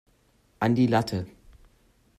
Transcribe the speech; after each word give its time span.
An 0.59 0.73
die 0.73 0.87
Latte! 0.87 1.27